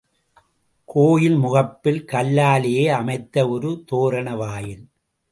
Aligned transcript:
கோயில் 0.85 1.35
முகப்பில் 1.35 2.05
கல்லாலேயே 2.05 2.87
அமைத்த 2.87 3.47
ஒரு 3.47 3.83
தோரண 3.87 4.35
வாயில். 4.35 4.83